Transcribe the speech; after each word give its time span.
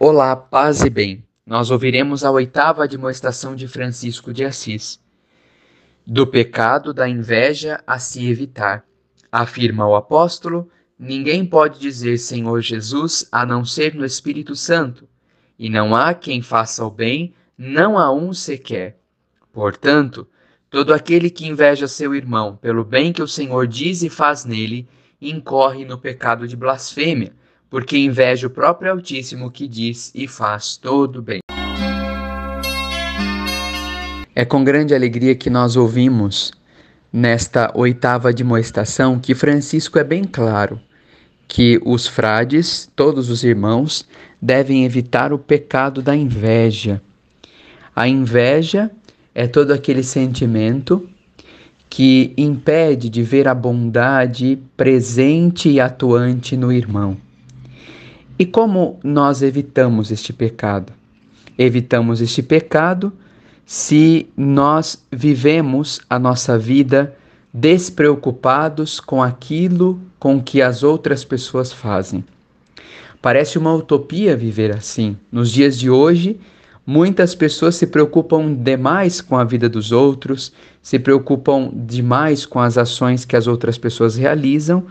Olá, 0.00 0.36
paz 0.36 0.82
e 0.82 0.88
bem. 0.88 1.24
Nós 1.44 1.72
ouviremos 1.72 2.22
a 2.22 2.30
oitava 2.30 2.86
demonstração 2.86 3.56
de 3.56 3.66
Francisco 3.66 4.32
de 4.32 4.44
Assis. 4.44 5.00
Do 6.06 6.24
pecado 6.24 6.94
da 6.94 7.08
inveja 7.08 7.82
a 7.84 7.98
se 7.98 8.30
evitar. 8.30 8.84
Afirma 9.32 9.88
o 9.88 9.96
apóstolo: 9.96 10.70
ninguém 10.96 11.44
pode 11.44 11.80
dizer 11.80 12.16
Senhor 12.16 12.60
Jesus 12.60 13.26
a 13.32 13.44
não 13.44 13.64
ser 13.64 13.92
no 13.92 14.04
Espírito 14.04 14.54
Santo, 14.54 15.08
e 15.58 15.68
não 15.68 15.96
há 15.96 16.14
quem 16.14 16.42
faça 16.42 16.86
o 16.86 16.90
bem, 16.92 17.34
não 17.58 17.98
há 17.98 18.12
um 18.12 18.32
sequer. 18.32 19.00
Portanto, 19.52 20.28
todo 20.70 20.94
aquele 20.94 21.28
que 21.28 21.48
inveja 21.48 21.88
seu 21.88 22.14
irmão 22.14 22.54
pelo 22.54 22.84
bem 22.84 23.12
que 23.12 23.22
o 23.22 23.26
Senhor 23.26 23.66
diz 23.66 24.04
e 24.04 24.08
faz 24.08 24.44
nele, 24.44 24.88
incorre 25.20 25.84
no 25.84 25.98
pecado 25.98 26.46
de 26.46 26.56
blasfêmia 26.56 27.32
porque 27.70 27.98
inveja 27.98 28.46
o 28.46 28.50
próprio 28.50 28.92
Altíssimo 28.92 29.50
que 29.50 29.68
diz 29.68 30.10
e 30.14 30.26
faz 30.26 30.76
todo 30.76 31.20
bem. 31.20 31.40
É 34.34 34.44
com 34.44 34.62
grande 34.62 34.94
alegria 34.94 35.34
que 35.34 35.50
nós 35.50 35.76
ouvimos 35.76 36.52
nesta 37.12 37.72
oitava 37.74 38.32
demonstração 38.32 39.18
que 39.18 39.34
Francisco 39.34 39.98
é 39.98 40.04
bem 40.04 40.24
claro 40.24 40.80
que 41.48 41.80
os 41.84 42.06
frades, 42.06 42.88
todos 42.94 43.30
os 43.30 43.42
irmãos, 43.42 44.06
devem 44.40 44.84
evitar 44.84 45.32
o 45.32 45.38
pecado 45.38 46.02
da 46.02 46.14
inveja. 46.14 47.00
A 47.96 48.06
inveja 48.06 48.90
é 49.34 49.46
todo 49.46 49.72
aquele 49.72 50.02
sentimento 50.02 51.08
que 51.88 52.34
impede 52.36 53.08
de 53.08 53.22
ver 53.22 53.48
a 53.48 53.54
bondade 53.54 54.58
presente 54.76 55.70
e 55.70 55.80
atuante 55.80 56.54
no 56.56 56.70
irmão. 56.70 57.16
E 58.38 58.46
como 58.46 59.00
nós 59.02 59.42
evitamos 59.42 60.12
este 60.12 60.32
pecado? 60.32 60.92
Evitamos 61.58 62.20
este 62.20 62.40
pecado 62.40 63.12
se 63.66 64.28
nós 64.36 65.04
vivemos 65.10 66.00
a 66.08 66.20
nossa 66.20 66.56
vida 66.56 67.16
despreocupados 67.52 69.00
com 69.00 69.20
aquilo 69.20 70.00
com 70.20 70.40
que 70.40 70.62
as 70.62 70.84
outras 70.84 71.24
pessoas 71.24 71.72
fazem. 71.72 72.24
Parece 73.20 73.58
uma 73.58 73.74
utopia 73.74 74.36
viver 74.36 74.70
assim. 74.70 75.16
Nos 75.32 75.50
dias 75.50 75.76
de 75.76 75.90
hoje, 75.90 76.38
muitas 76.86 77.34
pessoas 77.34 77.74
se 77.74 77.88
preocupam 77.88 78.54
demais 78.54 79.20
com 79.20 79.36
a 79.36 79.42
vida 79.42 79.68
dos 79.68 79.90
outros, 79.90 80.52
se 80.80 80.96
preocupam 80.96 81.72
demais 81.74 82.46
com 82.46 82.60
as 82.60 82.78
ações 82.78 83.24
que 83.24 83.34
as 83.34 83.48
outras 83.48 83.76
pessoas 83.76 84.14
realizam 84.14 84.86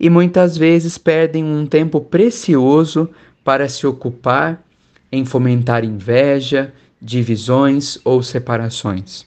e 0.00 0.08
muitas 0.08 0.56
vezes 0.56 0.96
perdem 0.96 1.44
um 1.44 1.66
tempo 1.66 2.00
precioso 2.00 3.10
para 3.44 3.68
se 3.68 3.86
ocupar 3.86 4.64
em 5.12 5.26
fomentar 5.26 5.84
inveja, 5.84 6.72
divisões 7.00 7.98
ou 8.02 8.22
separações. 8.22 9.26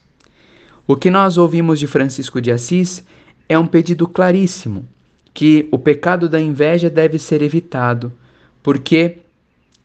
O 0.88 0.95
que 0.95 1.11
nós 1.11 1.38
ouvimos 1.38 1.79
de 1.79 1.85
Francisco 1.85 2.41
de 2.41 2.51
Assis 2.51 3.03
é 3.47 3.57
um 3.57 3.67
pedido 3.67 4.07
claríssimo 4.07 4.88
que 5.31 5.67
o 5.71 5.77
pecado 5.77 6.27
da 6.27 6.41
inveja 6.41 6.89
deve 6.89 7.19
ser 7.19 7.41
evitado, 7.41 8.11
porque 8.61 9.19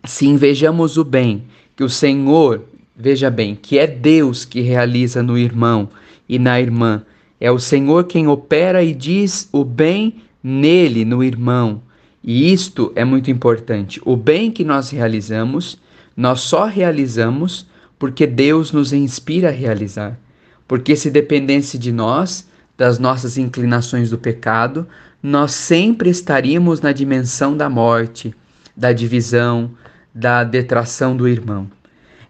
se 0.05 0.27
invejamos 0.27 0.97
o 0.97 1.05
bem 1.05 1.44
que 1.77 1.84
o 1.84 1.89
Senhor, 1.89 2.64
veja 2.97 3.31
bem, 3.31 3.55
que 3.55 3.78
é 3.78 3.86
Deus 3.86 4.44
que 4.44 4.61
realiza 4.61 5.22
no 5.22 5.36
irmão 5.36 5.89
e 6.28 6.39
na 6.39 6.61
irmã, 6.61 7.03
é 7.41 7.50
o 7.50 7.59
Senhor 7.59 8.05
quem 8.05 8.27
opera 8.27 8.83
e 8.83 8.92
diz 8.94 9.48
o 9.53 9.64
bem 9.64 10.22
nele, 10.42 11.05
no 11.05 11.22
irmão. 11.22 11.83
E 12.22 12.53
isto 12.53 12.92
é 12.94 13.05
muito 13.05 13.31
importante. 13.31 14.00
O 14.05 14.17
bem 14.17 14.50
que 14.50 14.64
nós 14.64 14.91
realizamos, 14.91 15.78
nós 16.17 16.41
só 16.41 16.67
realizamos 16.67 17.67
porque 17.98 18.27
Deus 18.27 18.72
nos 18.72 18.93
inspira 18.93 19.49
a 19.49 19.53
realizar. 19.53 20.19
Porque 20.66 20.94
se 20.94 21.10
dependesse 21.10 21.78
de 21.78 21.91
nós, 21.91 22.47
das 22.76 22.99
nossas 22.99 23.38
inclinações 23.38 24.10
do 24.10 24.19
pecado, 24.19 24.87
nós 25.22 25.53
sempre 25.53 26.10
estaríamos 26.10 26.81
na 26.81 26.93
dimensão 26.93 27.56
da 27.56 27.69
morte, 27.69 28.34
da 28.76 28.93
divisão, 28.93 29.70
da 30.15 30.44
detração 30.44 31.16
do 31.16 31.26
irmão. 31.26 31.69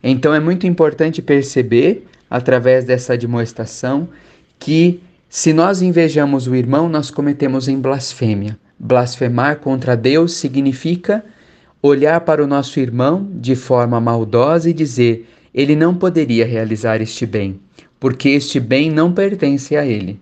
Então 0.02 0.32
é 0.32 0.40
muito 0.40 0.66
importante 0.66 1.20
perceber, 1.20 2.06
através 2.30 2.84
dessa 2.84 3.16
demonstração, 3.16 4.08
que 4.58 5.00
se 5.28 5.52
nós 5.52 5.82
invejamos 5.82 6.46
o 6.46 6.54
irmão, 6.54 6.88
nós 6.88 7.10
cometemos 7.10 7.68
em 7.68 7.78
blasfêmia. 7.78 8.58
Blasfemar 8.78 9.58
contra 9.58 9.94
Deus 9.94 10.32
significa 10.32 11.22
olhar 11.82 12.22
para 12.22 12.42
o 12.42 12.46
nosso 12.46 12.80
irmão 12.80 13.28
de 13.34 13.54
forma 13.54 14.00
maldosa 14.00 14.70
e 14.70 14.72
dizer: 14.72 15.28
ele 15.52 15.76
não 15.76 15.94
poderia 15.94 16.46
realizar 16.46 17.02
este 17.02 17.26
bem, 17.26 17.60
porque 18.00 18.30
este 18.30 18.58
bem 18.58 18.90
não 18.90 19.12
pertence 19.12 19.76
a 19.76 19.84
ele. 19.84 20.18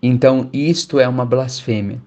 Então, 0.00 0.48
isto 0.52 1.00
é 1.00 1.08
uma 1.08 1.26
blasfêmia. 1.26 2.00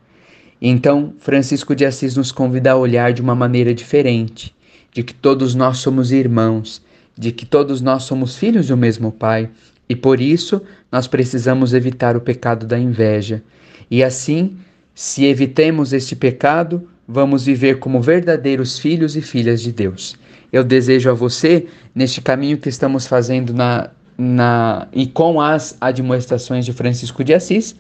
Então, 0.62 1.14
Francisco 1.20 1.76
de 1.76 1.86
Assis 1.86 2.16
nos 2.16 2.32
convida 2.32 2.72
a 2.72 2.78
olhar 2.78 3.12
de 3.12 3.22
uma 3.22 3.36
maneira 3.36 3.74
diferente, 3.74 4.56
de 4.94 5.04
que 5.04 5.14
todos 5.14 5.54
nós 5.54 5.80
somos 5.80 6.12
irmãos, 6.14 6.82
de 7.18 7.34
que 7.34 7.46
todos 7.46 7.82
nós 7.82 8.04
somos 8.04 8.38
filhos 8.38 8.68
do 8.68 8.78
mesmo 8.78 9.12
Pai 9.12 9.50
e 9.90 9.96
por 9.96 10.22
isso 10.22 10.62
nós 10.92 11.08
precisamos 11.08 11.74
evitar 11.74 12.16
o 12.16 12.22
pecado 12.22 12.68
da 12.68 12.78
inveja. 12.78 13.42
E 13.90 14.04
assim, 14.04 14.56
se 14.94 15.26
evitemos 15.26 15.92
este 15.92 16.16
pecado, 16.16 16.88
vamos 17.08 17.44
viver 17.44 17.80
como 17.80 18.00
verdadeiros 18.00 18.78
filhos 18.78 19.16
e 19.16 19.22
filhas 19.22 19.62
de 19.62 19.72
Deus. 19.72 20.16
Eu 20.54 20.64
desejo 20.64 21.10
a 21.10 21.14
você, 21.14 21.66
neste 21.94 22.22
caminho 22.22 22.60
que 22.60 22.70
estamos 22.70 23.08
fazendo 23.08 23.52
na, 23.52 23.90
na, 24.16 24.88
e 24.94 25.08
com 25.08 25.42
as 25.42 25.76
admoestações 25.82 26.66
de 26.66 26.74
Francisco 26.74 27.24
de 27.24 27.34
Assis, 27.34 27.76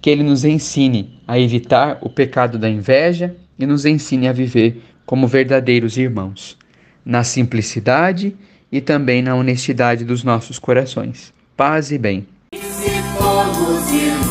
que 0.00 0.08
ele 0.08 0.22
nos 0.22 0.46
ensine 0.46 1.20
a 1.28 1.38
evitar 1.38 1.98
o 2.00 2.08
pecado 2.08 2.58
da 2.58 2.70
inveja 2.70 3.36
e 3.58 3.66
nos 3.66 3.84
ensine 3.84 4.28
a 4.28 4.32
viver 4.32 4.82
como 5.04 5.28
verdadeiros 5.28 5.98
irmãos, 5.98 6.56
na 7.04 7.22
simplicidade 7.22 8.34
e 8.72 8.80
também 8.80 9.20
na 9.20 9.34
honestidade 9.34 10.04
dos 10.04 10.24
nossos 10.24 10.58
corações 10.58 11.34
paz 11.60 11.92
e 11.92 11.98
bem. 11.98 12.26
E 12.54 12.56
se 12.56 12.88
formos 13.18 13.92
irmãos. 13.92 14.29